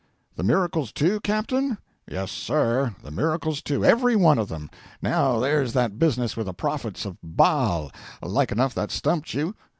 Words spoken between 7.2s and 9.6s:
Baal; like enough that stumped you?'